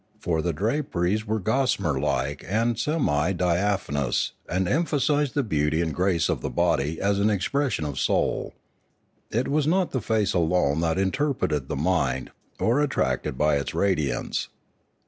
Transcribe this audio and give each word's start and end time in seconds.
For 0.19 0.41
the 0.41 0.51
draperies 0.51 1.27
were 1.27 1.37
gossamer 1.37 1.99
like 1.99 2.43
and 2.47 2.79
semi 2.79 3.33
diapha 3.33 3.91
nous 3.91 4.31
and 4.49 4.67
emphasised 4.67 5.35
the 5.35 5.43
beauty 5.43 5.79
and 5.79 5.93
grace 5.93 6.27
of 6.27 6.41
the 6.41 6.49
body 6.49 6.99
as 6.99 7.19
an 7.19 7.29
expression 7.29 7.85
of 7.85 7.99
soul. 7.99 8.55
It 9.29 9.47
was 9.47 9.67
not 9.67 9.91
the 9.91 10.01
face 10.01 10.33
alone 10.33 10.79
that 10.79 10.97
interpreted 10.97 11.67
the 11.67 11.75
mind, 11.75 12.31
or 12.59 12.79
attracted 12.81 13.37
by 13.37 13.57
its 13.57 13.75
radiance. 13.75 14.49